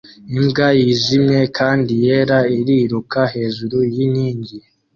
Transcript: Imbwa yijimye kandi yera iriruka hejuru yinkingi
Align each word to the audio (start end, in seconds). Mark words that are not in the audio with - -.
Imbwa 0.37 0.67
yijimye 0.79 1.39
kandi 1.57 1.91
yera 2.03 2.37
iriruka 2.57 3.19
hejuru 3.33 3.77
yinkingi 3.93 4.57